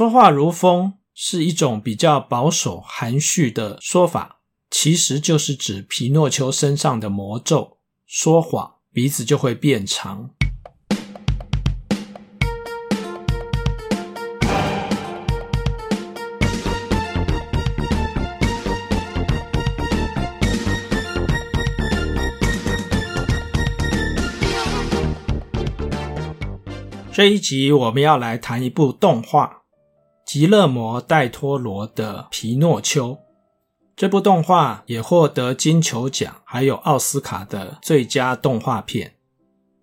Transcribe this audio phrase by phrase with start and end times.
[0.00, 10.30] 说话如风是一种比较保守、含蓄的说法，其实就是指皮诺丘身上的魔咒，说谎鼻子就会变长。
[27.12, 29.46] 这一集我们要来谈一部动画
[30.32, 33.14] 《吉勒摩·戴托罗的皮诺丘》。
[33.96, 39.14] 这部动画也获得金球奖，还有奥斯卡的最佳动画片。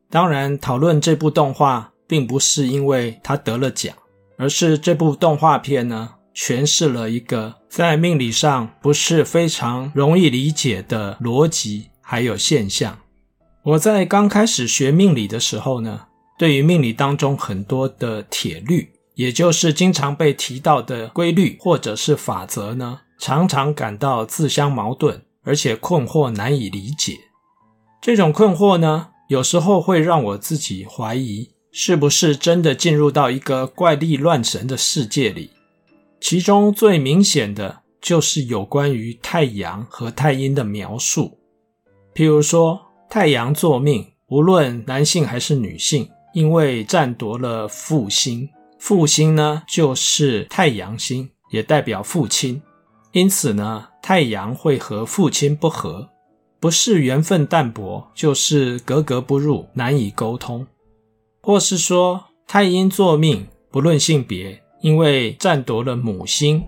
[0.09, 3.93] 当然，讨论这部动画，并不是因为它得了奖，
[4.37, 12.97] 而是这部动画片呢，诠释了一个在命理上不是非常容易理解的逻辑，还有现象。
[13.63, 16.05] 我在刚开始学命理的时候呢，
[16.39, 27.17] 对于命理当中很多的铁律，也就是经常被提到的规律或者是法则呢，常常感到自相矛盾，而且困惑难以理解。
[27.99, 35.49] 这种困惑呢，有时候会让我自己怀疑，是不是真的进入到一个怪力乱神的世界里。
[36.21, 41.39] 其中最明显的就是有关于太阳和太阴的描述，
[42.13, 46.07] 譬如说太阳作命，无论男性还是女性。
[46.33, 48.47] 因为占夺了父星，
[48.79, 52.61] 父星呢就是太阳星，也代表父亲，
[53.11, 56.07] 因此呢，太阳会和父亲不合，
[56.59, 60.65] 不是缘分淡薄，就是格格不入，难以沟通，
[61.41, 66.63] 或是说太阴坐命，不论性别，因为占夺了母星，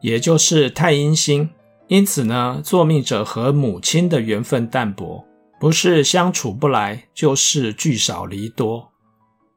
[0.00, 1.48] 也就是太阴星，
[1.88, 5.24] 因此呢，坐命者和母亲的缘分淡薄，
[5.58, 8.90] 不是相处不来，就是聚少离多。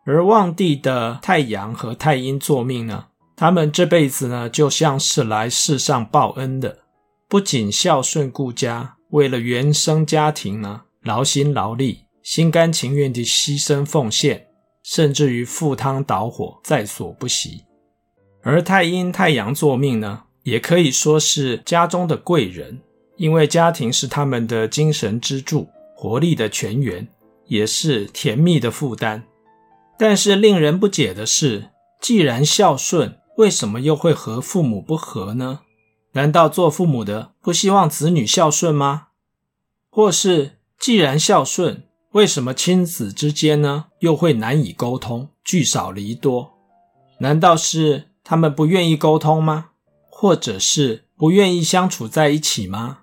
[0.10, 6.80] 而旺地的太阳和太阴坐命呢，他们这辈子呢，就像是来世上报恩的，
[7.28, 14.48] 不仅孝顺顾家，为了原生家庭呢，劳心劳力，心甘情愿地牺牲奉献，
[14.82, 17.66] 甚至于赴汤蹈火，在所不惜。
[18.44, 22.80] 而太阴太阳坐命呢，也可以说是家中的贵人，
[23.18, 25.68] 因为家庭是他们的精神支柱，
[25.98, 27.06] 活力的泉源，
[27.48, 29.22] 也是甜蜜的负担。
[30.00, 31.70] 但是令人不解的是，
[32.00, 35.62] 既然孝顺，为什么又会和父母不和呢？
[36.14, 39.08] 难道做父母的不希望子女孝顺吗？
[39.90, 46.54] 或是既然孝顺，为什么亲子之间呢，又会难以沟通，聚少离多？
[47.20, 49.72] 难道是他们不愿意沟通吗？
[50.10, 53.00] 或者是不愿意相处在一起吗？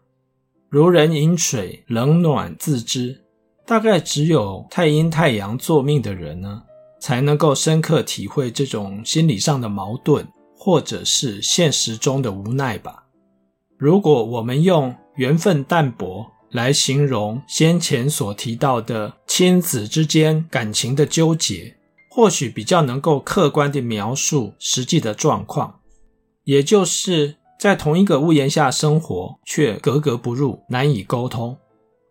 [0.69, 3.22] 如人饮水，冷暖自知。
[3.66, 6.65] 大概只有太阴太阳作命的人呢，
[7.05, 10.27] 才能够深刻体会这种心理上的矛盾，
[10.57, 13.05] 或者是现实中的无奈吧。
[13.77, 21.77] 如果我们用缘分淡薄来形容先前所提到的亲子之间感情的纠结，
[22.11, 25.81] 或许比较能够客观地描述实际的状况，
[26.45, 31.55] 也就是在同一个屋檐下生活，却格格不入，难以沟通。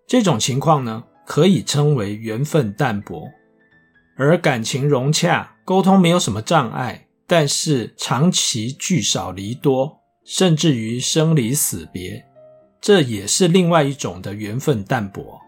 [0.05, 3.27] 这种情况呢，可以称为缘分淡薄。
[4.15, 12.25] 而感情融洽，沟通没有什么障碍，但是长期聚少离多，甚至于生离死别，
[12.79, 15.41] 这也是另外一种的缘分淡薄。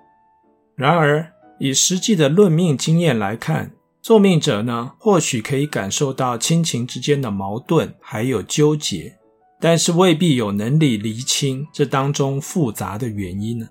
[0.76, 3.72] 然而，以实际的论命经验来看，
[4.02, 9.18] 坐命者呢，或许可以感受到亲情之间的矛盾还有纠结，
[9.60, 13.68] 但是未必有能力厘清这当中复杂的原因呢。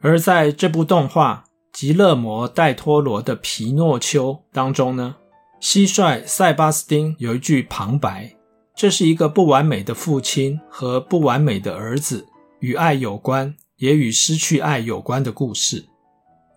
[0.00, 5.16] 而在这部动画，吉勒摩·戴托罗的《皮诺丘》当中呢，
[5.60, 8.36] 蟋蟀塞巴斯汀有一句旁白，
[8.74, 12.26] 这是一个不完美的父亲和不完美的儿子，
[12.58, 15.86] 与爱有关，也与失去爱有关的故事。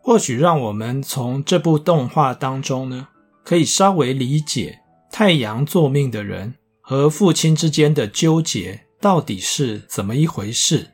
[0.01, 3.07] 或许让我们从这部动画当中呢，
[3.45, 4.79] 可以稍微理解
[5.11, 10.89] 太阳作命的人和父亲之间的纠结到底是怎么一回事。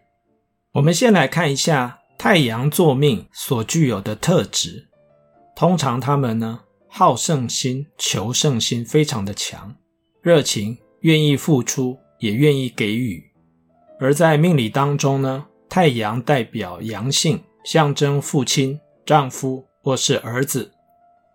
[0.73, 1.98] 我们先来看一下。
[2.19, 4.89] 太阳坐命所具有的特质，
[5.55, 9.73] 通常他们呢，好胜心、求胜心非常的强，
[10.21, 13.23] 热情，愿意付出，也愿意给予。
[14.01, 20.71] 而在命理当中呢，太阳代表阳性，象征父亲、丈夫或是儿子；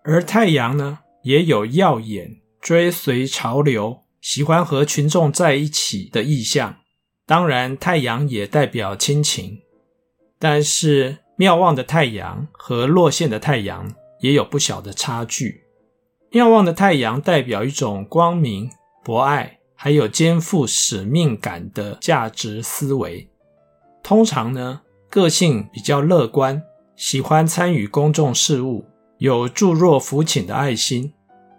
[0.05, 6.77] 而太阳呢，也有耀眼、追随潮流、喜欢和群众在一起的意象。
[7.25, 9.63] 当然，太阳也代表亲情。
[10.45, 15.63] 但是妙望的太阳和落陷的太阳也有不小的差距。
[16.31, 18.69] 妙望的太阳代表一种光明、
[19.03, 23.27] 博爱，还有肩负使命感的价值思维。
[24.03, 26.63] 通常呢，个性比较乐观，
[26.95, 28.85] 喜欢参与公众事务，
[29.17, 31.15] 有助弱扶倾的爱心。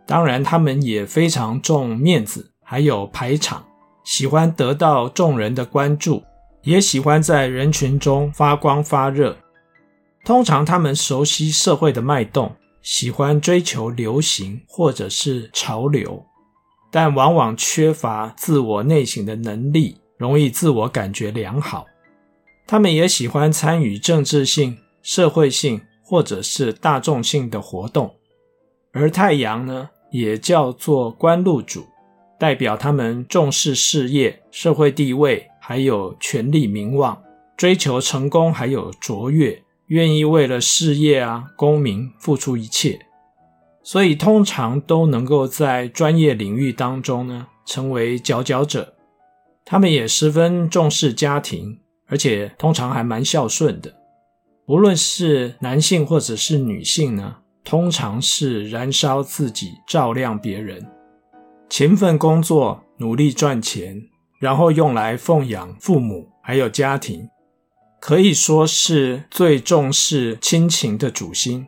[0.05, 3.65] 当然，他们也非常重面子，还有排场，
[4.03, 6.21] 喜欢得到众人的关注，
[6.65, 9.37] 也喜欢在人群中发光发热。
[10.25, 16.25] 通常他们熟悉社会的脉动，喜欢追求流行或者是潮流，
[16.91, 21.85] 但往往缺乏自我内省的能力，容易自我感觉良好。
[22.65, 28.15] 他们也喜欢参与政治性、社会性或者是大众性的活动。
[28.91, 31.85] 而太阳呢，也叫做官禄主，
[32.39, 37.19] 代表他们重视事业、社会地位，还有权力名望，
[37.57, 39.63] 追求成功，还有卓越。
[39.87, 42.99] 愿意为了事业啊、功名付出一切，
[43.81, 48.93] 所以通常都能够在专业领域当中呢，成为佼佼者。
[49.63, 53.91] 他们也十分重视家庭，而且通常还蛮孝顺的。
[54.67, 60.85] 无论是男性或者是女性呢，通常是燃烧自己照亮别人，
[61.67, 64.03] 勤奋工作，努力赚钱，
[64.39, 67.29] 然后用来奉养父母还有家庭。
[67.99, 71.65] 可以说是最重视亲情的主星，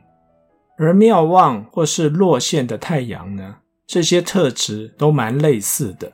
[0.78, 3.56] 而庙旺或是落陷的太阳呢，
[3.88, 6.14] 这些特质都蛮类似的，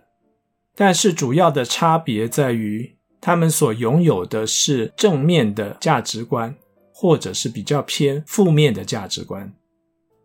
[0.76, 6.56] 但是主要的差别在于他们所拥有的是正面的价值观，
[6.94, 9.54] 或者是比较偏负面的价值观。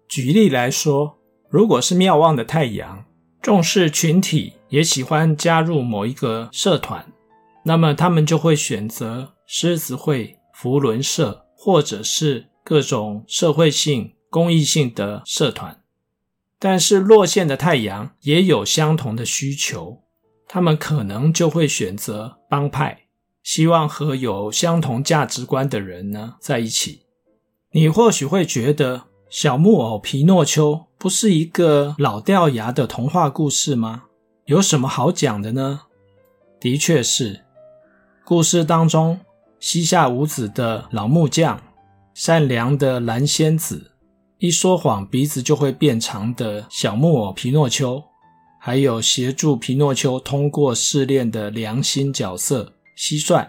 [0.06, 1.18] 举例来说，
[1.50, 3.04] 如果是庙旺的太阳，
[3.42, 7.04] 重视群体，也喜欢加入某一个社团，
[7.64, 9.34] 那么他们就会选择。
[9.50, 15.80] 狮子会、扶轮社，或者是各种社会性、公益性的社团，
[16.58, 20.02] 但是落线的太阳也有相同的需求，
[20.46, 23.04] 他们可能就会选择帮派，
[23.42, 27.06] 希望和有相同价值观的人呢在一起。
[27.72, 34.04] 你或许会觉得小木偶皮诺丘不是一个老掉牙的童话故事吗？
[34.48, 35.82] 有什么好讲的呢？
[36.58, 37.44] 的确是，
[38.24, 39.20] 故事当中。
[39.60, 41.60] 膝下无子的老木匠，
[42.14, 43.92] 善良的蓝仙子，
[44.38, 48.02] 一说谎鼻子就会变长的小木偶皮诺丘，
[48.58, 53.46] 还有协助皮诺丘通过试炼的良心角色蟋蟀。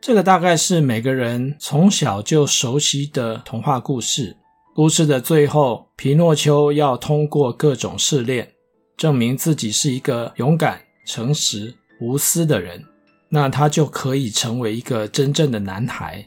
[0.00, 4.36] 这个大概是每个人从小就熟悉的童话故事。
[4.76, 8.53] 故事的最后，皮诺丘要通过各种试炼，
[8.96, 12.84] 证明自己是一个勇敢、诚实、无私的人。
[13.28, 16.24] 那他就可以成为一个真正的男孩，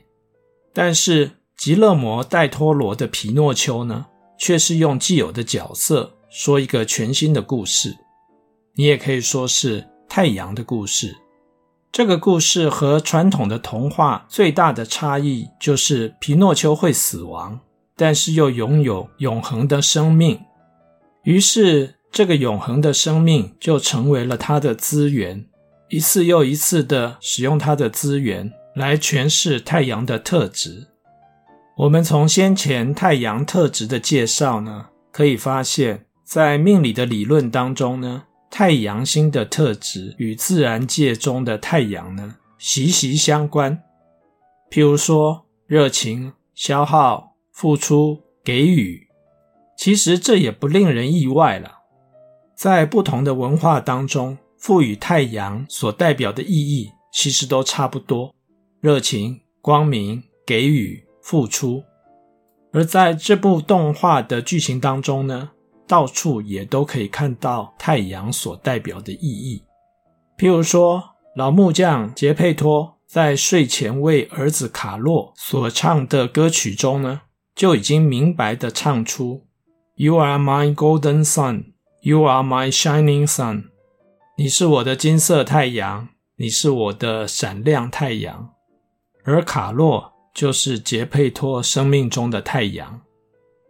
[0.74, 7.96] 但是吉勒摩·戴托罗的皮诺丘呢，却是用既有的角色说一个全新的故事。
[8.76, 11.16] 你也可以说是太阳的故事。
[11.94, 17.58] 这个故事和传统的童话最大的差异就是皮诺丘会死亡，
[17.96, 20.38] 但是又拥有永恒的生命。
[21.24, 25.46] 于是，这个永恒的生命就成为了他的资源。
[25.88, 30.88] 一次又一次地使用它的资源来诠释太阳的特质。
[31.78, 43.80] 我们从先前太阳特质的介绍呢，可以发现，在命理的理论当中呢，太阳星的特质与自然界中的太阳呢息息相关。
[44.72, 49.08] 譬如说，热情、消耗、付出、给予，
[49.78, 51.76] 其实这也不令人意外了。
[52.58, 54.38] 在不同的文化当中。
[54.60, 58.34] 赋予太阳所代表的意义，其实都差不多：
[58.82, 61.84] 热情、光明、给予、付出。
[62.74, 65.52] 而在这部动画的剧情当中呢，
[65.88, 69.64] 到处也都可以看到太阳所代表的意义。
[70.40, 71.04] 譬如说，
[71.36, 77.22] 老木匠杰佩托在睡前为儿子卡洛所唱的歌曲中呢，
[77.54, 79.46] 就已经明白地唱出
[79.96, 81.74] ：“You are my golden sun,
[82.08, 83.66] you are my shining sun。”
[84.40, 88.52] 你是我的金色太阳，你是我的闪亮太阳，
[89.26, 93.02] 而卡洛就是杰佩托生命中的太阳。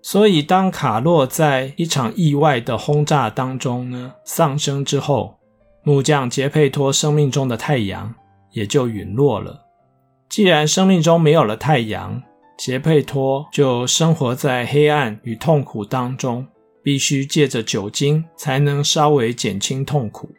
[0.04, 5.40] 所以，当卡洛在一场意外的轰炸当中呢丧生之后，
[5.82, 8.14] 木匠杰佩托生命中的太阳
[8.52, 9.66] 也就陨落了。
[10.30, 12.22] 既然生命中没有了太阳，
[12.56, 16.46] 杰佩托就生活在黑暗与痛苦当中，
[16.88, 20.34] 必须借着酒精才能稍微减轻痛苦。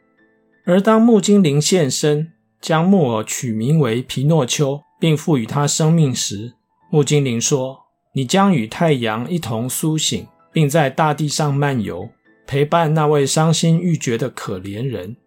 [0.65, 6.55] 而当木精灵现身，将木偶取名为皮诺丘，并赋予他生命时，
[6.91, 7.81] 木精灵说
[8.17, 12.09] ：“你将与太阳一同苏醒，并在大地上漫游，
[12.47, 15.19] 陪伴那位伤心欲绝的可怜人，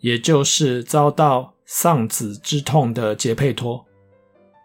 [0.00, 3.86] 也就是遭到丧子之痛的杰佩托，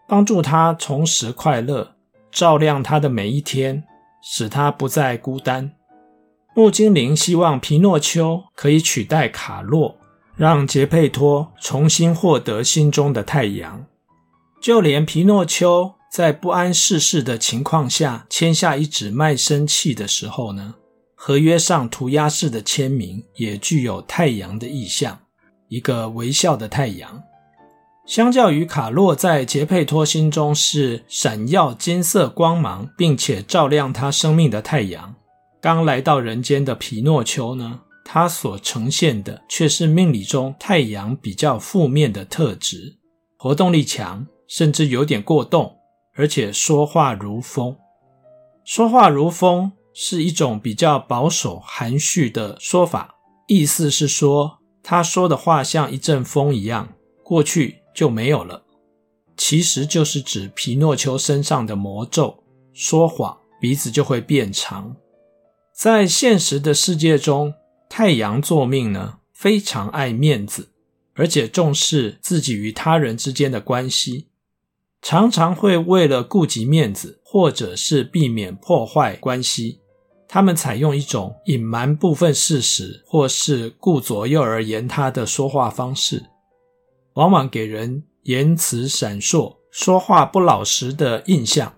[0.06, 1.94] 帮助他重拾快乐，
[2.30, 3.82] 照亮他的每一天，
[4.22, 5.72] 使他不再孤单。
[6.56, 9.94] 木精灵希望皮诺丘可以取代卡洛，
[10.36, 13.84] 让杰佩托重新获得心中的太阳。
[14.58, 20.76] 就连皮诺丘在不谙世事的情况下签下一纸卖身契的时候呢，
[21.14, 25.18] 合约上涂鸦式的签名也具有太阳的意象，
[25.68, 27.22] 一个微笑的太阳。
[28.06, 35.14] 相较于卡洛在杰佩托心中是闪耀金色光芒，并且照亮他生命的太阳。
[35.60, 42.98] 刚来到人间的皮诺丘呢，他所呈现的却是命理中太阳比较负面的特质：
[43.36, 45.76] 活动力强，甚至有点过动，
[46.14, 47.76] 而且说话如风。
[48.64, 53.14] 说话如风是一种比较保守、含蓄的说法，
[53.48, 56.88] 意思是说他说的话像一阵风一样，
[57.24, 58.62] 过去就没有了。
[59.36, 64.94] 其实就是指皮诺丘身上的魔咒：说谎，鼻子就会变长。
[65.76, 67.52] 在现实的世界中，
[67.86, 70.70] 太阳座命呢，非常爱面子，
[71.12, 74.28] 而且重视自己与他人之间的关系，
[75.02, 79.80] 常常会为了顾及面子，或者是避免破坏关系，
[80.26, 86.24] 他们采用一种隐瞒部分事实，或是顾左右而言他的说话方式，
[87.12, 91.74] 往往给人言辞闪烁、说话不老实的印象。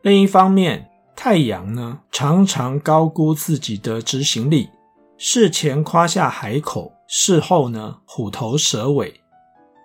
[0.00, 0.87] 另一方面，
[1.20, 4.70] 太阳呢，常常高估自己的执行力，
[5.16, 9.20] 事前夸下海口，事后呢，虎头蛇尾。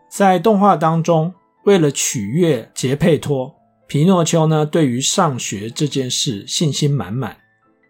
[0.07, 1.33] 在动画当中，
[1.65, 3.55] 为了取悦杰佩托，
[3.87, 7.35] 皮诺丘呢，对于上学这件事信心满满，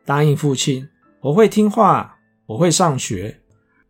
[0.05, 0.87] 答应父亲
[1.19, 3.41] ：“我会听话，我会上学，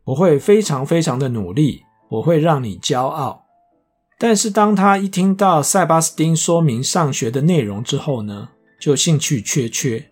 [0.06, 3.46] 我会非常非常的努力，我会让你骄傲。”
[4.18, 8.50] 但是当他一听到塞巴斯丁说明上学的内容之后呢，
[8.84, 10.12] 就兴趣缺缺，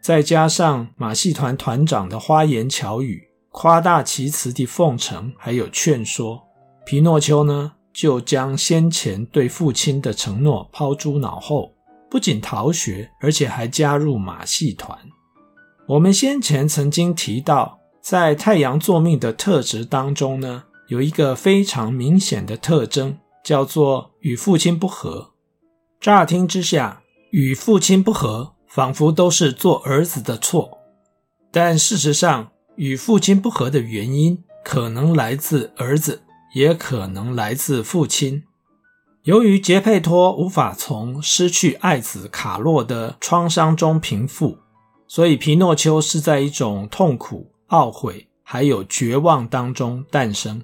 [0.00, 6.40] 再加上马戏团团长的花言巧语、夸大其词的奉承，还有劝说，
[6.86, 11.74] 皮诺丘呢就将先前对父亲的承诺抛诸脑后，
[12.08, 14.96] 不仅逃学，而且还加入马戏团。
[15.88, 25.32] 我们先前曾经提到，在太阳坐命的特质当中呢，有一个非常明显的特征，叫做与父亲不和。
[26.00, 27.01] 乍听之下，
[27.32, 30.78] 与父亲不和，仿佛都是做儿子的错。
[31.50, 36.20] 但事实上，与父亲不和的原因可能来自儿子，
[36.54, 38.42] 也可能来自父亲。
[39.22, 44.58] 由于杰佩托无法从失去爱子卡洛的创伤中平复，
[45.08, 50.62] 所以皮诺丘是在一种痛苦、懊悔还有绝望当中诞生。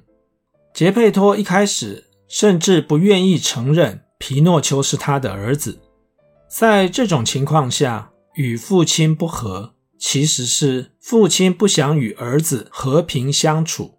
[0.74, 5.78] 杰佩托一开始甚至不愿意承认皮诺丘是他的儿子。
[6.58, 13.94] 在这种情况下，与父亲不和，其实是父亲不想与儿子和平相处，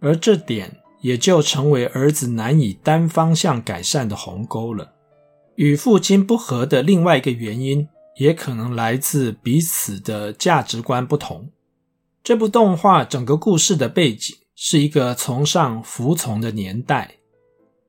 [0.00, 4.94] 而这点也就成为儿子难以单方向改善的鸿沟了。
[5.56, 7.86] 与父亲不和的另外一个原因，
[8.16, 11.50] 也可能来自彼此的价值观不同。
[12.22, 17.16] 这部动画整个故事的背景是一个崇尚服从的年代，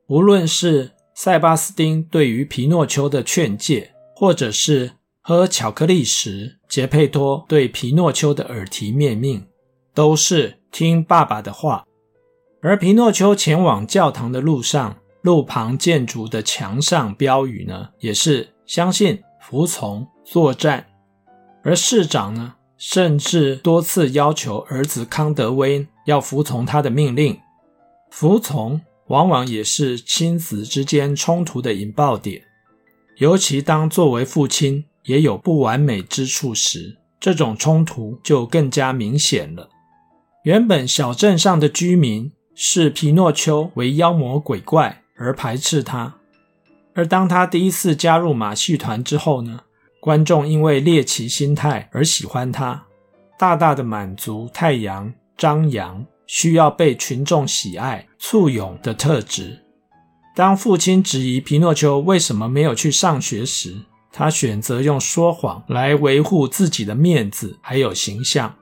[0.07, 4.91] 无论是塞巴斯丁对于皮诺丘的劝诫，或者是
[5.21, 9.47] 喝巧克力时，杰佩托对皮诺丘的耳提面命，
[9.93, 11.85] 都是听爸爸的话。
[12.61, 20.85] 而皮诺丘前往教堂的路上，路旁建筑的墙上标语呢，也是相信、服从、作战。
[21.63, 27.39] 而市长呢，甚至多次要求儿子康德威要服从他的命令，
[28.11, 28.81] 服从。
[29.07, 32.43] 往往也是亲子之间冲突的引爆点，
[33.17, 39.69] 尤其当作为父亲也有不完美之处时，这种冲突就更加明显了。
[40.43, 46.15] 原本小镇上的居民视皮诺丘为妖魔鬼怪而排斥他，
[46.93, 49.61] 而当他第一次加入马戏团之后呢，
[49.99, 52.85] 观众因为猎奇心态而喜欢他，
[53.37, 56.05] 大大的满足太阳张扬。
[56.27, 59.59] 需要被群众喜爱、簇拥的特质。
[60.35, 63.75] 当父亲质疑皮诺丘为什么没有去上学时，
[64.11, 68.55] 他选择用说谎来维护自己的面子还有形象。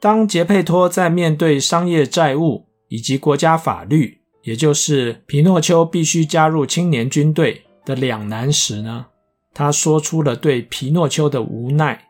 [0.00, 9.06] 当杰佩托在面对商业债务以及国家法律，也就是皮诺丘必须加入青年军队的两难时呢，
[9.54, 12.08] 他说出了对皮诺丘的无奈：“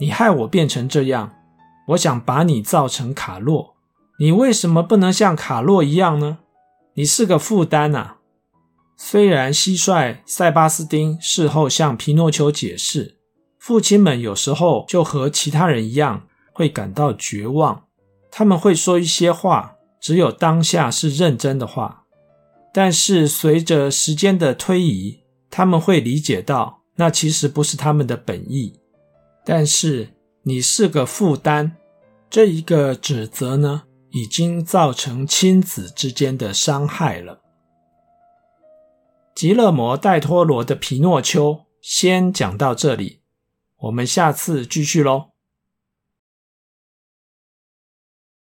[0.00, 1.30] 你害我变成这样。”
[1.88, 3.69] 我想把你造成卡洛，
[4.20, 6.40] 你为什么不能像卡洛一样呢？
[6.92, 8.18] 你是个负担啊！
[8.94, 13.16] 虽然蟋蟀塞巴斯丁事后向皮诺丘解释，
[13.58, 17.84] 父亲们有时候就和其他人一样，会感到绝望。
[18.30, 22.04] 他们会说一些话，只有当下是认真的话，
[22.74, 28.78] 但是随着时间的推移，他们会理解到那其实不是他们的本意。
[29.46, 30.10] 但是
[30.42, 31.72] 你是个负担，
[32.28, 37.40] 这一个指责呢，已经造成亲子之间的伤害了。
[39.34, 43.20] 极乐魔·戴托罗的《皮诺丘》先讲到这里，
[43.78, 45.29] 我们下次继续喽。